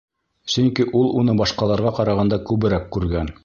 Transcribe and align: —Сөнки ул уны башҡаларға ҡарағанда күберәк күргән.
—Сөнки 0.53 0.87
ул 1.01 1.11
уны 1.21 1.37
башҡаларға 1.43 1.95
ҡарағанда 2.01 2.43
күберәк 2.49 2.93
күргән. 2.97 3.35